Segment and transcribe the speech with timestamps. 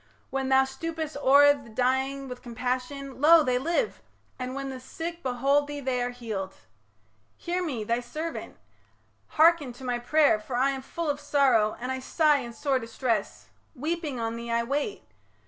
[0.31, 3.43] When thou stoopest o'er The dying with compassion, lo!
[3.43, 4.01] they live;
[4.39, 6.55] And when the sick behold thee they are healed.
[7.37, 8.57] Hear me, thy servant!
[9.37, 12.79] hearken to my pray'r, For I am full of sorrow and I sigh In sore
[12.79, 15.03] distress; weeping, on thee I wait.